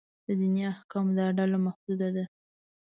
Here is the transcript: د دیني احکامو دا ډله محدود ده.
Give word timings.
د 0.25 0.27
دیني 0.39 0.63
احکامو 0.73 1.13
دا 1.17 1.25
ډله 1.37 1.57
محدود 1.65 2.01
ده. 2.15 2.25